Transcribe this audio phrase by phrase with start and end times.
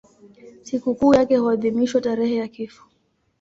[0.63, 2.83] Sikukuu yake huadhimishwa tarehe ya kifo.